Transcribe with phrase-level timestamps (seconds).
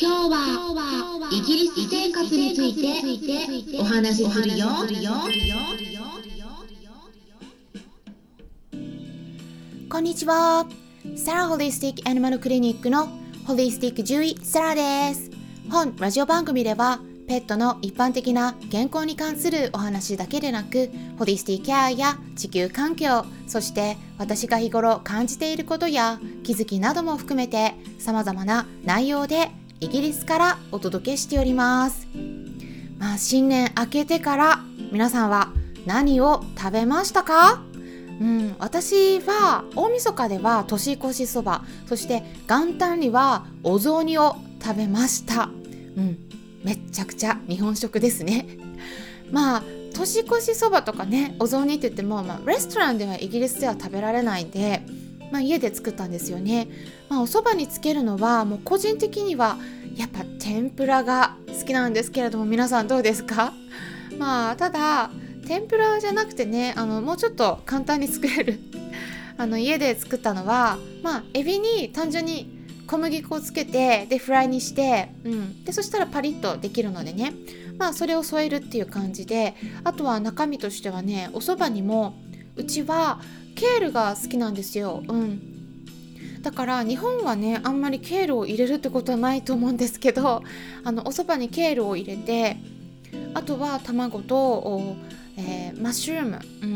[0.00, 4.68] 今日はイギリス生活についてお話しするよ。
[9.90, 10.66] こんにちは。
[11.16, 13.08] サラホリスティックアニマルクリニックの
[13.44, 15.32] ホリスティック獣医サラです。
[15.68, 29.50] 本ラジオ番組ではペットの一般的な健康に関するお話だけでなくホリスティケアや地球環境そして私が日頃感じていることや気づきなども含めて様々な内容で
[29.80, 32.08] イギリスからお届けしております。
[32.98, 35.52] まあ新年明けてから皆さんは
[35.86, 37.62] 何を食べましたか？
[38.20, 46.18] うん、私は大晦日では年越しそばそして元旦にはお雑煮を食べました、うん、
[46.64, 48.46] めっちゃくちゃ日本食ですね。
[49.30, 49.62] まあ
[49.94, 54.82] 年越しそばとかねお雑煮って言っても、まあ、レストランではイギリスでは食べられないんで、
[55.30, 56.68] まあ、家で作ったんですよね、
[57.08, 59.58] まあ、おそばにつけるのはもう個人的には
[59.96, 63.52] やっぱ天ぷらが好きなんですけれども皆さんどうですか？
[64.18, 65.10] まあただ
[65.46, 68.60] 天ぷらじゃなくてねあのもうちょっと簡単に作れる。
[69.36, 77.32] あの家で作ったのはまあエビに単純に小麦粉をつけてでフライにして、うん、でそしたらパリッとできるのでね。
[77.78, 79.54] まあそれを添えるっていう感じで。
[79.84, 82.14] あとは中身としてはねお蕎麦にも
[82.56, 83.20] うちは
[83.58, 85.02] ケールが好きなんですよ。
[85.08, 85.58] うん。
[86.42, 90.42] だから日本はねあんまりケールを入れるってことはないと思うんですけど
[90.84, 92.56] あのお蕎麦にケールを入れて
[93.34, 94.96] あとは卵と、
[95.36, 96.66] えー、マッシュルーム、う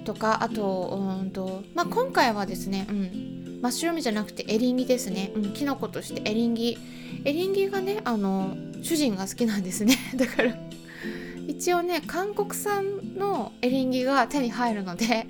[0.00, 6.78] ん、とかあと,、うんとまあ、今回はですね、うん、マッシュルームじゃなくてエリンギですね、うん、キノコとしてエリンギ。
[7.24, 9.98] エリンギがねあの主人が好きなんですね。
[10.16, 10.56] だから
[11.46, 15.26] 一応ね韓国産のエリンギが手に入るので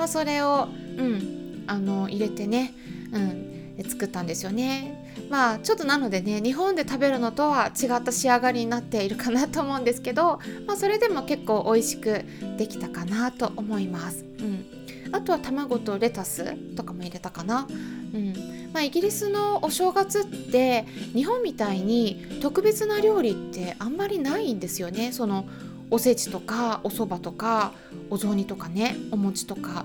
[0.00, 2.72] まあそれをうんあの入れてね
[3.12, 12.24] うん作ったんですよねまあちょっとなのでね日本で食べるのとは違った仕上がりになっているかなと思うんですけど、まあ、それでも結構美味しく
[12.56, 14.24] できたかなと思います。
[14.38, 14.66] うん
[15.12, 17.66] あとは卵とレタスとかも入れたかな。
[18.14, 25.10] うんまあ、イギリスのお正月って日本みたいに特別な料理ってあんまりないんですよね。
[25.10, 25.46] その
[25.90, 27.72] おせちとかお蕎麦とか
[28.10, 29.84] お雑煮とかねお餅とか、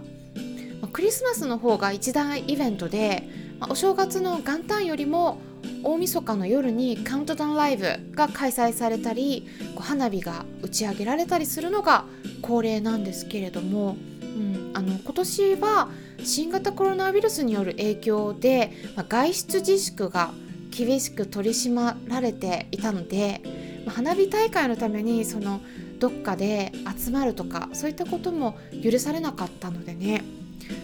[0.81, 3.27] まあ、クリスマスの方が一大イベントで、
[3.59, 5.39] まあ、お正月の元旦よりも
[5.83, 12.05] 大晦日の夜にカウントダウンライブが開催されたり花火が打ち上げられたりするのが
[12.41, 13.97] 恒例なんですけれども。
[14.35, 15.87] うん、あの今年は
[16.21, 20.33] 新型コロナウイルスによる影響で、まあ、外出自粛が
[20.71, 23.41] 厳しく取り締まられていたので、
[23.85, 25.61] まあ、花火大会のためにその
[26.05, 30.23] どっかで集まるとかそういったことも許されなかったのでね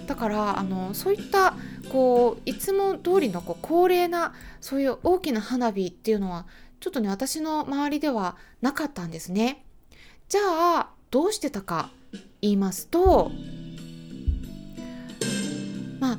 [0.08, 1.54] だからあのそういった
[1.92, 6.48] こういつも通りのこう恒例なそういう大きな花火っていうのは
[6.80, 9.64] ちょっとね私の周りではなかったんですね。
[10.28, 10.42] じゃ
[10.80, 11.92] あどうしてたか
[12.42, 13.32] 言いますと
[16.00, 16.18] まあ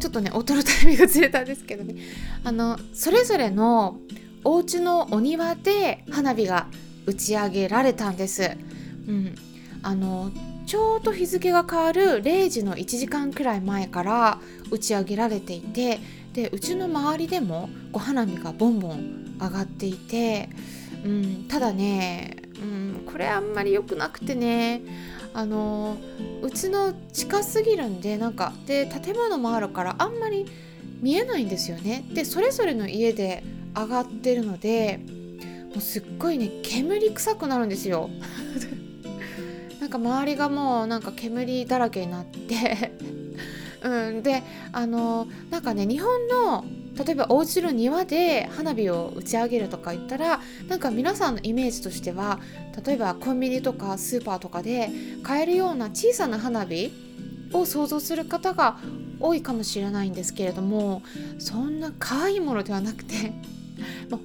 [0.00, 1.94] ちょっとね音のタイミングずれたんですけどね
[2.42, 4.00] あのそれぞれの
[4.42, 6.66] お家のお庭で花火が
[7.06, 8.56] 打ち上げられたんです。
[9.08, 9.34] うん、
[9.82, 10.30] あの
[10.66, 14.38] ちょうど日付が変わる0時の1時間くらい前から
[14.70, 15.98] 打ち上げられていて
[16.32, 20.48] でうちの周りでもこう花火がボンボン上がっていて、
[21.04, 24.82] うん、ただねうん、これあんまり良くなくてね
[25.34, 25.96] あの
[26.42, 30.46] うちの近すぎるんでなんかで建物もあるからあんまり
[31.00, 33.42] 見えないんですよねでそれぞれの家で
[33.74, 35.00] 上がってるので
[35.72, 38.10] もうすっごいね煙臭くなるんですよ。
[39.80, 42.92] なんか周りがもうなんか煙だらけになって。
[43.82, 46.64] うん、であのなんかね日本の
[47.04, 52.38] 例えばお家の庭で花火を打ち上げるとか言ったらなんか皆さんのイメージとしては
[52.86, 54.90] 例えばコンビニとかスーパーとかで
[55.22, 56.92] 買えるような小さな花火
[57.52, 58.78] を想像する方が
[59.20, 61.02] 多いかもしれないんですけれども
[61.38, 63.32] そんな可愛いものではなくて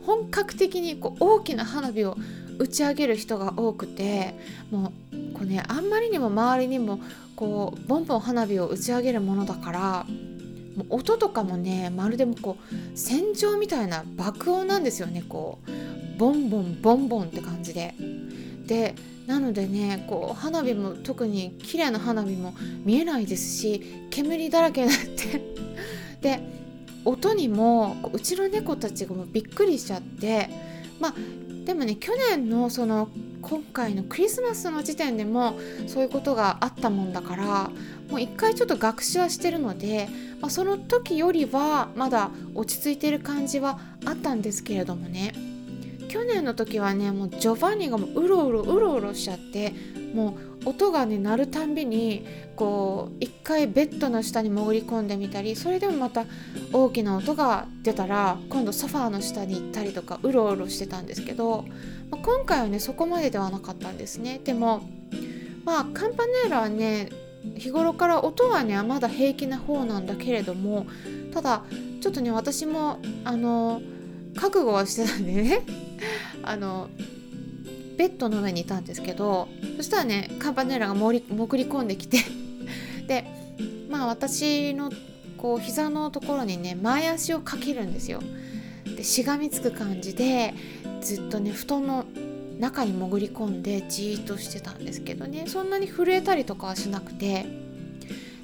[0.06, 2.18] 本格的にこう大きな花火を
[2.60, 4.36] 打ち上げる人が多くて
[4.72, 7.00] もうこう、ね、あんまりにも周りにも
[7.36, 10.06] こうボンボン花火を打ち上げるものだから
[10.76, 17.94] もう音とかもねまるでもこう戦場みたいな爆音なんですよねこうボンボンボンボンって感じで。
[18.66, 18.96] で
[19.28, 22.54] なのでねこう花火も特に綺麗な花火も
[22.86, 25.42] 見えないですし煙だらけになって
[26.22, 26.40] で
[27.08, 30.50] 音にもうちの猫たちがもうびっくりしちゃって
[31.00, 31.14] まあ
[31.66, 33.10] でもね去年のその
[33.42, 35.58] 今回のクリスマスの時点でも
[35.88, 37.70] そういうことがあったもんだから
[38.10, 40.10] もう一回ちょっと学習はしてるので、
[40.42, 45.34] まあ、その時よりはまだ落ち着いてる感じはあったんですけれどもね。
[46.10, 49.74] 去年の時はねもうジョバンニがもううろうろうろうろしちゃって
[50.14, 52.26] もう音がね鳴るたんびに
[52.58, 56.26] こう一回ベッドの下に潜り込んでみたりそれでもまた
[56.74, 61.64] 大きな音が出たら今度ソファーの下に行ったりとかうろうろしてたんですけど、
[62.12, 64.42] まあ、今回はねそこまでではなかったんですね。
[64.44, 64.82] でも
[65.64, 67.10] まあカンパネーラはね
[67.56, 70.86] 日頃から音はねまだ平気な方なんだけれども
[71.34, 71.64] ただ
[72.02, 73.82] ちょっとね私もあの
[74.36, 75.62] 覚悟はしてたんでね。
[76.44, 76.90] あの
[77.98, 79.48] ベッドの上にいたんですけど
[79.78, 81.22] そしたらねカンパネラが潜り
[81.66, 82.20] 込んできて
[83.08, 83.26] で
[83.90, 84.92] まあ私の
[85.38, 88.22] こう膝のところにね前足をかけるんですよ。
[88.86, 90.54] でしがみつく感じで
[91.02, 92.06] ずっとね布団の
[92.60, 97.46] 中に潜り込んでじーっとしてたんですけどねそんなに震えたりとかはしなくて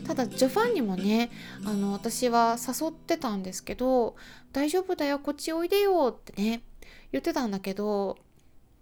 [0.05, 1.31] ただジョファンにもね
[1.65, 4.15] あの私は誘ってたんですけど
[4.53, 6.61] 「大丈夫だよこっちおいでよ」ってね
[7.11, 8.17] 言ってたんだけど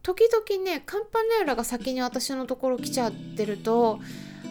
[0.03, 3.99] 時々ねカンパネーラが先に私のところ来ちゃってると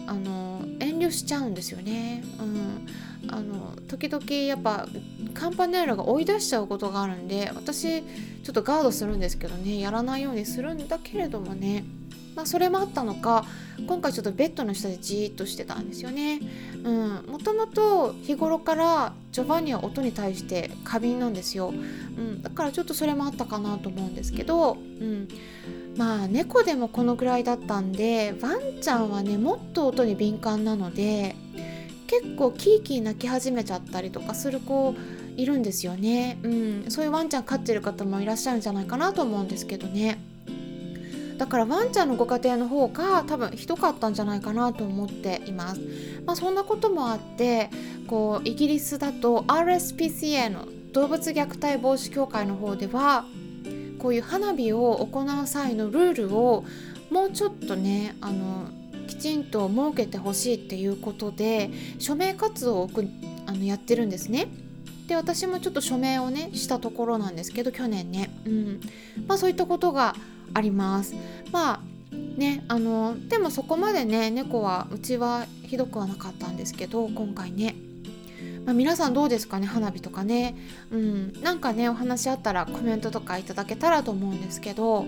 [0.06, 2.22] あの遠慮しちゃうんですよね。
[2.38, 2.86] うん
[3.28, 4.88] あの時々やっぱ
[5.34, 11.84] カンパネーラが追い出しちゃうことがあるんで私ちょっとガードするんですけどねやらないようにするんだけれどもね
[12.34, 13.44] まあそれもあったのか
[13.86, 16.40] 今回ちょっとベッドの下でじーっとしてたんですよね。
[16.84, 25.28] うん、もともと日頃からジョバンニは音に対して過敏なんですよ、うん、だからちょっとそれもあったかなと思うんですけど、うん、
[25.96, 31.36] まあ猫でもこのぐらいだったんでワンちゃんはねもっと音に敏感なので
[32.06, 34.94] 結構キーキー泣き始めちゃったりとかする子
[35.36, 40.18] いるんですよね、うん、そういうワンちゃん飼ってる方もいらっしゃるんじゃないかなと思うんですけどね。
[41.40, 45.80] だからワンちゃんのご家庭の方が多分ひどかったんじゃないかなと思っています、
[46.26, 47.70] まあ、そんなこともあって
[48.06, 53.24] こうイギリスだと RSPCA の動物虐待防止協会の方では
[53.98, 56.66] こういう花火を行う際のルールを
[57.10, 58.68] もうちょっとねあの
[59.06, 62.90] きちんと設けてほしいっていうことで署名活動を
[63.46, 64.48] あのやってるんですね。
[65.08, 68.80] で私もちょっと署名をねしたところなんですけど去年ね、うん。
[69.26, 70.14] まあ、そういったことが
[70.54, 71.14] あります。
[71.52, 71.80] まあ
[72.36, 77.74] ねあのでもそこまでね猫はうちはひどくはなかったんですけど今回ね。
[78.64, 80.54] まあ、皆さんどうですかね花火とかね、
[80.92, 85.06] うん、なんかねお話あったらコメントとかいただけたらと思うんですけど、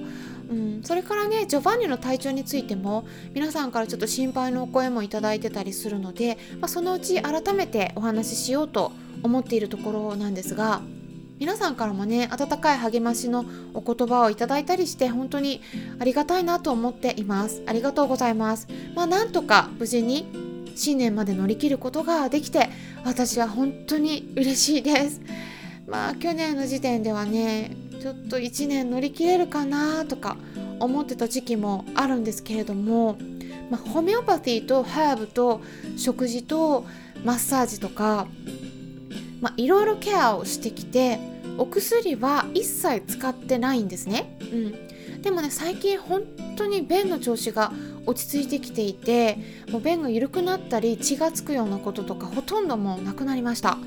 [0.50, 3.04] うん、それからねジョバンニの体調についても
[3.34, 8.92] 皆さんからちょっと心配のお声もいただいてたりするので、まあ、そのうち改めてお話ししようと
[9.22, 10.80] 思っているところなんですが
[11.42, 13.44] 皆さんからもね温かい励ましの
[13.74, 15.60] お言葉をいただいたりして本当に
[15.98, 17.64] ありがたいなと思っています。
[17.66, 18.68] ありがとうございます。
[18.94, 20.28] まあなんとか無事に
[20.76, 22.68] 新年まで乗り切ることができて
[23.04, 25.20] 私は本当に嬉しいです。
[25.88, 30.36] まあ去年の時点ではねちょっと1年乗り切れるかなとか
[30.78, 33.18] 思ってた時期もあるんですけれども、
[33.68, 35.60] まあ、ホメオパティとハーブと
[35.96, 36.86] 食事と
[37.24, 38.28] マッサージとか
[39.56, 44.44] いろいろケアをしてきてお薬は一切使ってないんですね、う
[45.16, 46.22] ん、でもね最近本
[46.56, 47.72] 当に便の調子が
[48.06, 49.38] 落ち着いてきていて
[49.70, 53.78] もう便が緩くなったり血がつくようなこととかほとんどもうなくなりました。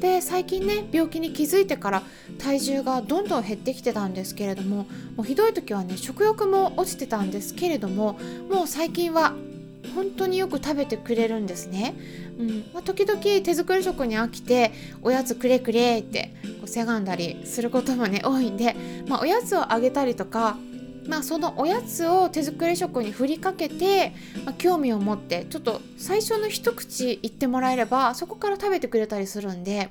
[0.00, 2.02] で最近ね病気に気づいてから
[2.38, 8.16] 体重がどんどん減ってきてたんですけれどももうひどい時はね食欲も落ちてたんですけれども
[8.48, 9.34] もう最近は
[9.88, 11.94] 本当によく食べてくれるんですね、
[12.38, 12.48] うん。
[12.72, 18.76] まあ、時々手作り食に飽きておやつくれくれってこうせがんだりすることもね 多いんで、
[19.06, 20.56] まあ、おやつをあげたりとか
[21.08, 24.12] まあ、そのおやつを手作り食に振りかけて、
[24.44, 29.88] まあ、興味を持ってちょっと最初の一口言ってもらえればそこから食べてくれたりするんで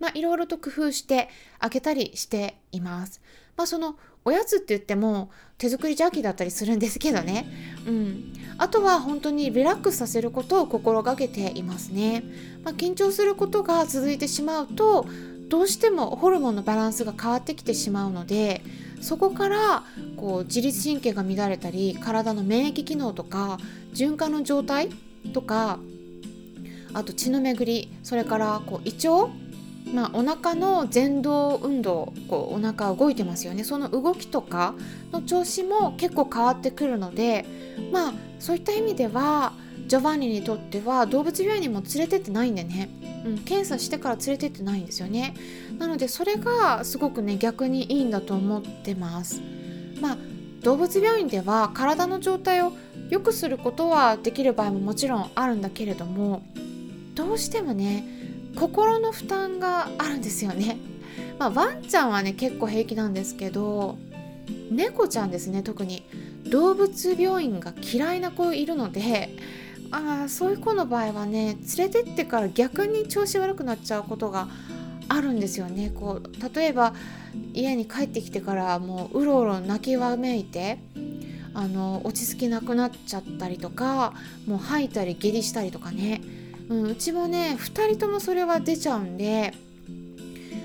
[0.00, 1.28] まあいろいろと工夫して
[1.58, 3.20] あげたりしています。
[3.56, 7.46] まあ、そのおやつって言っても手作りジャーキーだったりするんですけどね、
[7.86, 12.22] うん、あとは本当にリラックスさせることを心がけていますね、
[12.62, 15.06] まあ、緊張することが続いてしまうと
[15.48, 18.62] どうしてもホルモンのバランスが変わってきてしまうので
[19.00, 19.84] そこから
[20.16, 23.58] こう自律神経が乱れたり体の免疫機能とか
[23.94, 24.90] 循環の状態
[25.32, 25.78] とか
[26.92, 29.32] あと血の巡りそれからこう胃腸
[29.94, 33.64] まあ、お腹の前動運動こうお腹動いてますよね。
[33.64, 34.74] その動きとか
[35.12, 37.46] の調子も結構変わってくるので
[37.92, 39.52] まあそういった意味では
[39.86, 42.90] ジョバンニにとっては動物病院にも連れてってないんでね、
[43.24, 45.34] うん、検査してから連れてってないんですよね。
[45.78, 49.40] なのでそれがすごくね逆にいいんだと思ってます。
[50.00, 50.18] まあ
[50.62, 52.72] 動物病院では体の状態を
[53.10, 56.42] 良くすることはできる場合ももちろんあるんだけれども
[57.14, 58.17] どうしてもね
[58.58, 60.78] 心の負担があるんですよね。
[61.38, 63.96] まあ、ワンちゃんはね結構平気なんですけど
[64.70, 66.04] 猫ちゃんですね特に。
[66.44, 69.36] 動物病院が嫌いな子いるので
[69.90, 74.48] あそういう子の場合はね連れてってから逆に調子悪くなっちゃうことが
[75.08, 75.90] あるんですよね。
[75.94, 76.94] こう例えば
[77.52, 80.78] 家に帰ってきてからもううろうろ泣きわめいて
[81.54, 84.14] あの落ち着きなくなっちゃったりとか
[84.46, 86.20] もう吐いたり下痢したりとかね、
[86.68, 89.54] うん、うちもね2人ともそれは出ちゃうんで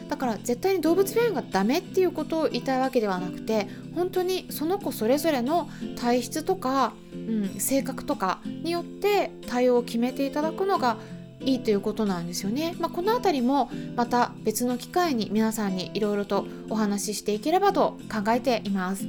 [0.10, 10.98] だから絶対に動物病院がダメっていうことを言いたいわけではなくて本当にその子それぞれの体質とか、うん、性格とかによって対応を決めていただくのが
[11.46, 12.76] いいということなんですよね。
[12.80, 19.06] まあ、この辺りもまた別の機会に皆さんにいろいろとお話ししていければと考えています。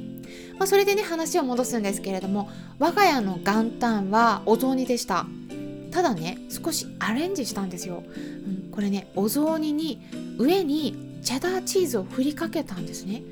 [0.57, 2.49] まあ、それでね話を戻すんですけれども
[2.79, 5.27] 我が家の元旦はお雑煮でした。
[5.95, 8.03] ただね少しアレンジしたんですよ。
[8.05, 10.01] うん、これねお雑煮に
[10.37, 13.23] 上にチェダーチーズを振りかけたんですね。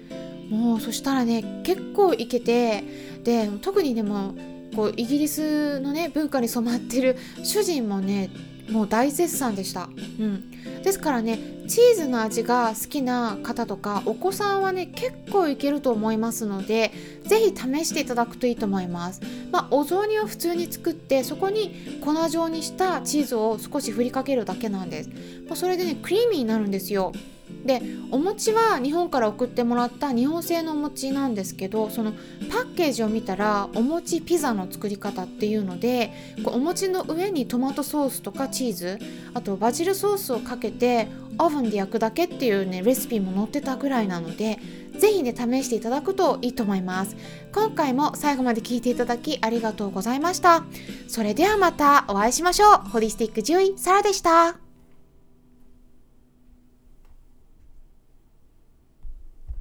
[0.50, 2.86] もうそしたらね結構いけて
[3.26, 4.34] で特にでも
[4.78, 8.30] こうイギリスのね文化に染まってる主人もね
[8.70, 9.90] もう大絶賛でした、
[10.20, 16.92] うん、ですからねチーズの味が好きな方とかお子さんはね結構いけると思いますので
[17.26, 19.22] 是非試していただくといいと思います。
[19.52, 25.10] まあお雑煮は普通に作ってそこに粉状にしたチーズを少し振りかけるだけなんです、
[25.48, 27.12] まあ、それでねクリーミーになるんですよ。
[27.66, 32.12] でお餅は日本から送ってもらった日本製のお餅なんですけどその
[32.52, 36.12] パッケージを見たらお餅ピザの作り方っていうので
[36.44, 39.00] こうお餅の上にトマトソースとかチーズ
[39.34, 41.08] あとバジルソースをかけて
[41.40, 44.60] オーブンで焼くだけっていうねレシピも載ってたぐらいなので
[44.98, 47.16] ぜひね試していただくといいと思います。
[47.54, 50.66] 今回も最後まで聞いていただきありがとうございました。
[51.08, 52.90] それではまたお会いしましょう。
[52.90, 54.63] ホリスティック獣医サラでした。